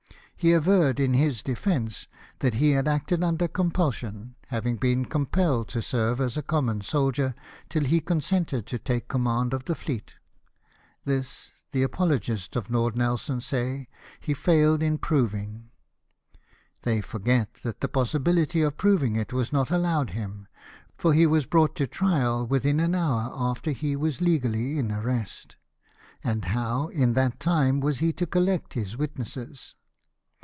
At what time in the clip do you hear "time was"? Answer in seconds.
27.39-27.99